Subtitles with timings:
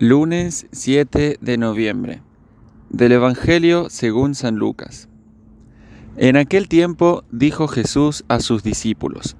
[0.00, 2.22] Lunes 7 de noviembre.
[2.88, 5.08] Del Evangelio según San Lucas.
[6.16, 9.36] En aquel tiempo dijo Jesús a sus discípulos,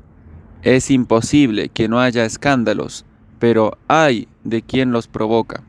[0.63, 3.05] Es imposible que no haya escándalos,
[3.39, 5.63] pero hay de quien los provoca.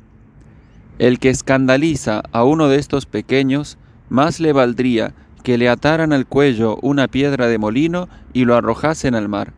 [0.97, 3.77] El que escandaliza a uno de estos pequeños,
[4.09, 5.13] más le valdría
[5.43, 9.53] que le ataran al cuello una piedra de molino y lo arrojasen al mar.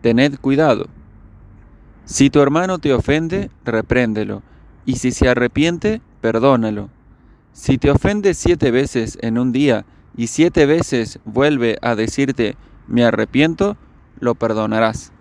[0.00, 0.86] Tened cuidado.
[2.04, 4.44] Si tu hermano te ofende, repréndelo
[4.86, 6.88] y si se arrepiente, perdónalo.
[7.52, 9.84] Si te ofende siete veces en un día
[10.16, 13.76] y siete veces vuelve a decirte, me arrepiento,
[14.18, 15.12] lo perdonarás.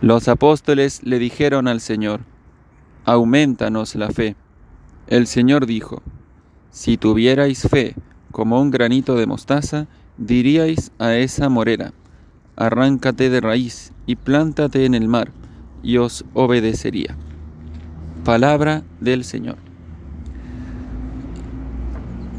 [0.00, 2.20] Los apóstoles le dijeron al Señor,
[3.04, 4.36] aumentanos la fe.
[5.06, 6.02] El Señor dijo,
[6.70, 7.94] si tuvierais fe
[8.30, 9.86] como un granito de mostaza,
[10.18, 11.92] diríais a esa morera,
[12.56, 15.30] arráncate de raíz y plántate en el mar,
[15.82, 17.16] y os obedecería.
[18.26, 19.56] Palabra del Señor.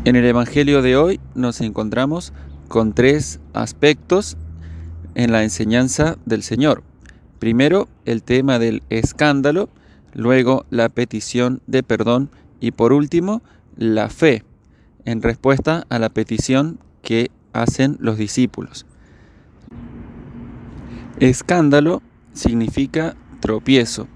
[0.04, 2.34] En el Evangelio de hoy nos encontramos
[2.68, 4.36] con tres aspectos
[5.16, 6.84] en la enseñanza del Señor.
[7.40, 9.70] Primero, el tema del escándalo,
[10.14, 13.42] luego la petición de perdón y por último,
[13.78, 14.44] la fe
[15.06, 18.86] en respuesta a la petición que hacen los discípulos.
[21.22, 22.02] Escándalo
[22.34, 24.10] significa tropiezo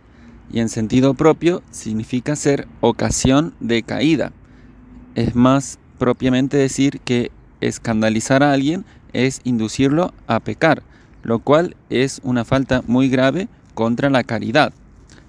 [0.51, 4.31] y en sentido propio significa ser ocasión de caída.
[5.15, 10.83] Es más propiamente decir que escandalizar a alguien es inducirlo a pecar,
[11.23, 14.73] lo cual es una falta muy grave contra la caridad.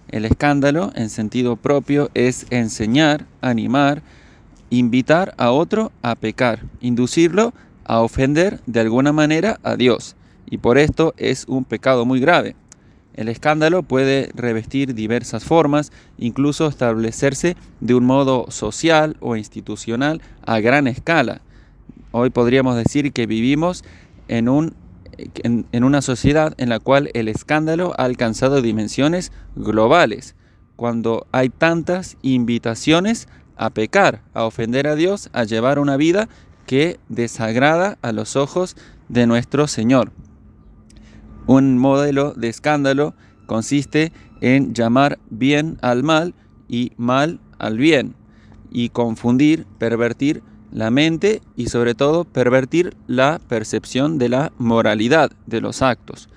[0.08, 4.02] El escándalo en sentido propio es enseñar, animar,
[4.70, 10.16] invitar a otro a pecar, inducirlo a ofender de alguna manera a Dios.
[10.46, 12.56] Y por esto es un pecado muy grave.
[13.14, 20.60] El escándalo puede revestir diversas formas, incluso establecerse de un modo social o institucional a
[20.60, 21.42] gran escala.
[22.10, 23.84] Hoy podríamos decir que vivimos
[24.28, 24.74] en, un,
[25.42, 30.34] en, una sociedad en la cual el escándalo ha alcanzado dimensiones globales,
[30.76, 36.28] cuando hay tantas invitaciones a pecar, a ofender a Dios, a llevar una vida
[36.66, 38.76] que desagrada a los ojos
[39.08, 40.12] de nuestro Señor.
[41.46, 43.14] Un modelo de escándalo
[43.46, 46.34] consiste en llamar bien al mal
[46.68, 48.14] y mal al bien
[48.70, 55.60] y confundir, pervertir la mente y sobre todo pervertir la percepción de la moralidad de
[55.60, 56.28] los actos.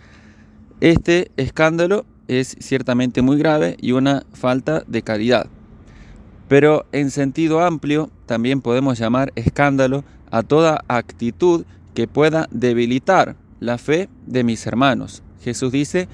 [0.81, 5.47] Este escándalo es ciertamente muy grave y una falta de caridad.
[6.47, 13.77] Pero en sentido amplio también podemos llamar escándalo a toda actitud que pueda debilitar la
[13.77, 15.23] fe de mis hermanos.
[15.41, 16.07] Jesús dice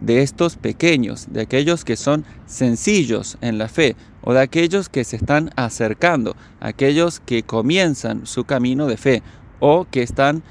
[0.00, 5.04] de estos pequeños, de aquellos que son sencillos en la fe o de aquellos que
[5.04, 9.22] se están acercando, aquellos que comienzan su camino de fe
[9.60, 10.42] o que están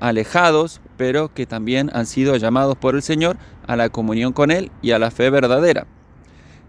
[0.00, 3.36] alejados, pero que también han sido llamados por el Señor
[3.66, 5.86] a la comunión con Él y a la fe verdadera.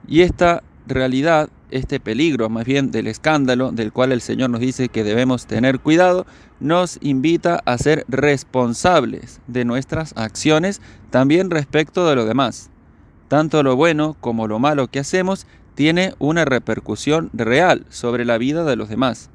[0.08, 4.90] Y esta realidad este peligro más bien del escándalo del cual el Señor nos dice
[4.90, 6.26] que debemos tener cuidado,
[6.60, 12.70] nos invita a ser responsables de nuestras acciones también respecto de lo demás.
[13.28, 18.64] Tanto lo bueno como lo malo que hacemos tiene una repercusión real sobre la vida
[18.64, 19.30] de los demás,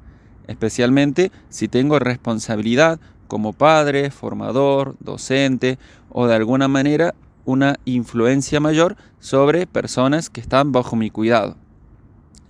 [0.47, 5.77] especialmente si tengo responsabilidad como padre, formador, docente
[6.09, 7.15] o de alguna manera
[7.45, 11.55] una influencia mayor sobre personas que están bajo mi cuidado.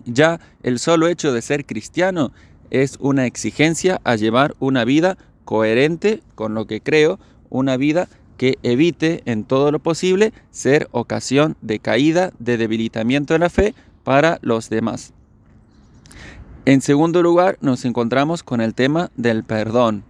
[0.06, 2.32] Ya el solo hecho de ser cristiano
[2.70, 8.58] es una exigencia a llevar una vida coherente con lo que creo, una vida que
[8.64, 14.40] evite en todo lo posible ser ocasión de caída, de debilitamiento de la fe para
[14.42, 15.14] los demás.
[16.66, 20.04] En segundo lugar, nos encontramos con el tema del perdón.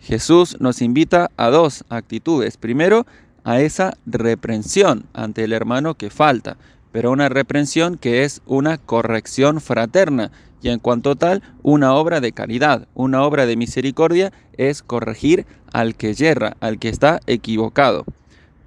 [0.00, 2.56] Jesús nos invita a dos actitudes.
[2.56, 3.04] Primero,
[3.44, 6.56] a esa reprensión ante el hermano que falta
[6.92, 10.30] pero una reprensión que es una corrección fraterna
[10.60, 15.94] y en cuanto tal una obra de caridad, una obra de misericordia es corregir al
[15.94, 18.04] que yerra, al que está equivocado.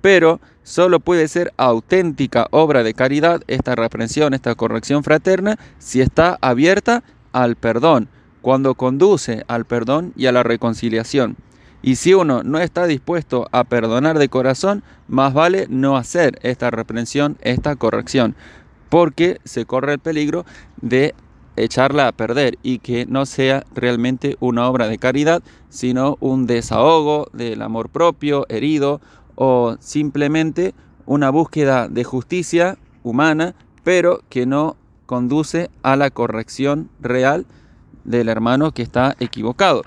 [0.01, 6.37] Pero solo puede ser auténtica obra de caridad esta reprensión, esta corrección fraterna, si está
[6.41, 7.03] abierta
[7.33, 8.07] al perdón,
[8.41, 11.35] cuando conduce al perdón y a la reconciliación.
[11.81, 16.69] Y si uno no está dispuesto a perdonar de corazón, más vale no hacer esta
[16.69, 18.35] reprensión, esta corrección,
[18.89, 20.45] porque se corre el peligro
[20.81, 21.15] de
[21.55, 27.27] echarla a perder y que no sea realmente una obra de caridad, sino un desahogo
[27.33, 29.01] del amor propio, herido,
[29.35, 30.73] o simplemente
[31.05, 34.75] una búsqueda de justicia humana pero que no
[35.05, 37.45] conduce a la corrección real
[38.03, 39.83] del hermano que está equivocado.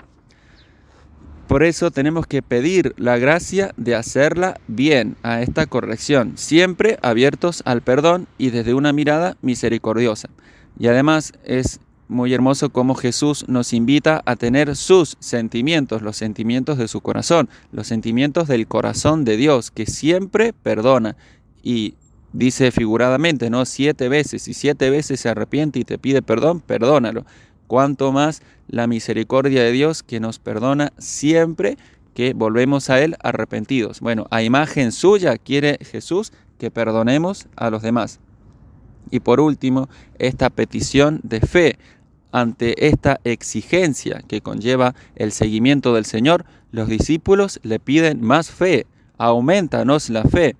[1.47, 7.61] Por eso tenemos que pedir la gracia de hacerla bien a esta corrección, siempre abiertos
[7.65, 10.29] al perdón y desde una mirada misericordiosa.
[10.79, 16.79] Y además es muy hermoso cómo Jesús nos invita a tener sus sentimientos, los sentimientos
[16.79, 21.15] de su corazón, los sentimientos del corazón de Dios, que siempre perdona.
[21.61, 21.93] Y
[22.33, 23.65] dice figuradamente, ¿no?
[23.65, 27.23] Siete veces, y siete veces se arrepiente y te pide perdón, perdónalo
[27.67, 31.77] cuanto más la misericordia de Dios que nos perdona siempre
[32.13, 33.99] que volvemos a Él arrepentidos.
[33.99, 38.19] Bueno, a imagen suya quiere Jesús que perdonemos a los demás.
[39.11, 41.77] Y por último, esta petición de fe
[42.31, 48.87] ante esta exigencia que conlleva el seguimiento del Señor, los discípulos le piden más fe,
[49.17, 50.55] aumentanos la fe.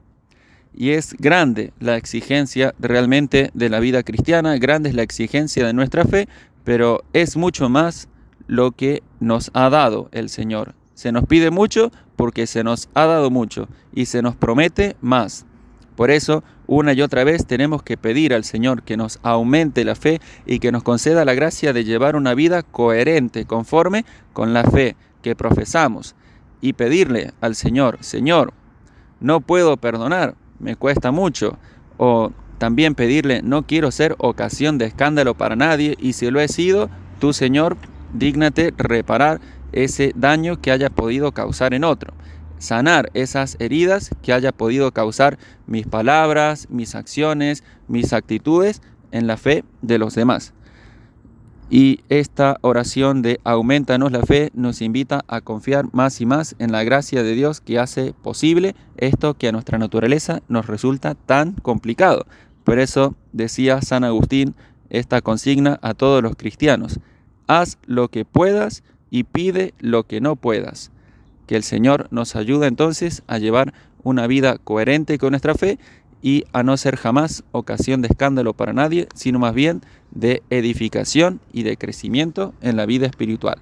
[0.74, 5.74] Y es grande la exigencia realmente de la vida cristiana, grande es la exigencia de
[5.74, 6.28] nuestra fe,
[6.66, 8.10] pero es mucho más
[8.48, 10.76] lo que nos ha dado el Señor.
[10.96, 15.46] Se nos pide mucho porque se nos ha dado mucho y se nos promete más.
[15.96, 19.96] Por eso, una y otra vez tenemos que pedir al Señor que nos aumente la
[19.96, 24.04] fe y que nos conceda la gracia de llevar una vida coherente, conforme
[24.34, 26.16] con la fe que profesamos.
[26.62, 28.54] Y pedirle al Señor, Señor,
[29.20, 31.58] no puedo perdonar, me cuesta mucho.
[31.98, 36.48] O también pedirle, no quiero ser ocasión de escándalo para nadie y si lo he
[36.48, 37.78] sido, tú Señor,
[38.14, 39.42] dígnate reparar
[39.72, 42.14] ese daño que haya podido causar en otro.
[42.58, 45.38] Sanar esas heridas que haya podido causar
[45.68, 48.82] mis palabras, mis acciones, mis actitudes
[49.12, 50.54] en la fe de los demás.
[51.70, 56.72] Y esta oración de aumentanos la fe nos invita a confiar más y más en
[56.72, 61.54] la gracia de Dios que hace posible esto que a nuestra naturaleza nos resulta tan
[61.54, 62.28] complicado.
[62.66, 64.56] Por eso decía San Agustín
[64.90, 67.00] esta consigna a todos los cristianos.
[67.48, 70.92] Haz lo que puedas y pide lo que no puedas.
[71.48, 73.74] Que el Señor nos ayude entonces a llevar
[74.04, 75.78] una vida coherente con nuestra fe
[76.24, 81.40] y a no ser jamás ocasión de escándalo para nadie, sino más bien de edificación
[81.54, 83.60] y de crecimiento en la vida espiritual.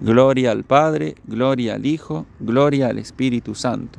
[0.00, 3.98] Gloria al Padre, gloria al Hijo, gloria al Espíritu Santo